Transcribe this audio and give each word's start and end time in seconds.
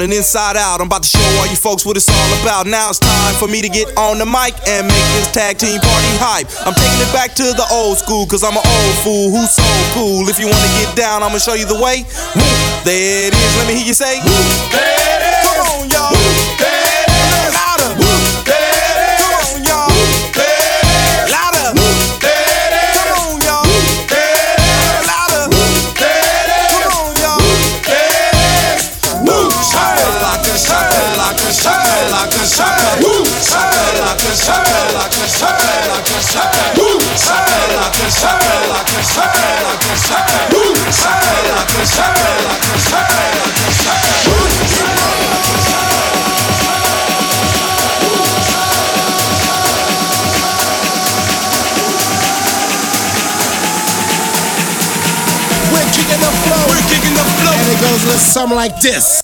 and 0.00 0.12
inside 0.12 0.56
out. 0.56 0.80
I'm 0.80 0.86
about 0.86 1.02
to 1.02 1.08
show 1.08 1.22
all 1.38 1.46
you 1.46 1.56
folks 1.56 1.84
what 1.84 1.96
it's 1.96 2.08
all 2.08 2.30
about. 2.40 2.66
Now 2.66 2.88
it's 2.88 2.98
time 2.98 3.34
for 3.34 3.48
me 3.48 3.60
to 3.60 3.68
get 3.68 3.90
on 3.98 4.18
the 4.18 4.26
mic 4.26 4.54
and 4.66 4.86
make 4.86 5.08
this 5.18 5.30
tag 5.32 5.58
team 5.58 5.80
party 5.80 6.12
hype. 6.22 6.48
I'm 6.64 6.72
taking 6.72 7.02
it 7.02 7.12
back 7.12 7.34
to 7.36 7.52
the 7.52 7.66
old 7.70 7.98
school, 7.98 8.26
cause 8.26 8.42
I'm 8.42 8.56
an 8.56 8.64
old 8.64 8.94
fool 9.04 9.30
who's 9.34 9.52
so 9.52 9.68
cool. 9.92 10.28
If 10.28 10.38
you 10.38 10.46
wanna 10.46 10.72
get 10.80 10.96
down, 10.96 11.22
I'ma 11.22 11.38
show 11.38 11.54
you 11.54 11.66
the 11.66 11.80
way. 11.82 12.06
There 12.86 13.28
it 13.28 13.34
is, 13.34 13.52
let 13.58 13.66
me 13.68 13.74
hear 13.74 13.86
you 13.86 13.94
say. 13.94 14.18
Come 14.22 14.32
on, 14.32 15.20
y'all. 15.44 15.51
We're 56.68 56.80
kicking 56.88 57.14
the 57.14 57.24
flow, 57.36 57.52
and 57.52 57.68
it 57.68 57.80
goes 57.80 58.04
with 58.06 58.20
something 58.20 58.56
like 58.56 58.80
this. 58.80 59.22